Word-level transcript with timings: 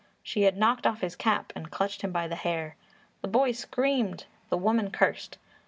She 0.23 0.41
had 0.41 0.57
knocked 0.57 0.87
off 0.87 1.01
his 1.01 1.15
cap 1.15 1.53
and 1.55 1.69
clutched 1.69 2.01
him 2.01 2.11
by 2.11 2.27
the 2.27 2.35
hair. 2.35 2.75
The 3.21 3.27
boy 3.27 3.51
screamed, 3.51 4.25
the 4.49 4.57
woman 4.57 4.89
cursed. 4.89 5.37